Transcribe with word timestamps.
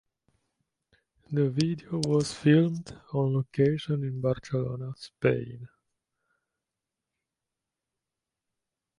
The 1.31 1.51
video 1.51 2.01
was 2.07 2.33
filmed 2.33 2.99
on 3.13 3.35
location 3.35 4.03
in 4.03 4.19
Barcelona, 4.19 4.93
Spain. 4.97 5.69